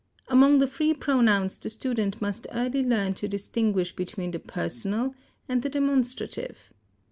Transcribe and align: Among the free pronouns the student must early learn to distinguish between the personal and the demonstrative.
Among 0.29 0.57
the 0.57 0.65
free 0.65 0.95
pronouns 0.95 1.59
the 1.59 1.69
student 1.69 2.19
must 2.19 2.47
early 2.51 2.83
learn 2.83 3.13
to 3.13 3.27
distinguish 3.27 3.95
between 3.95 4.31
the 4.31 4.39
personal 4.39 5.13
and 5.47 5.61
the 5.61 5.69
demonstrative. 5.69 6.73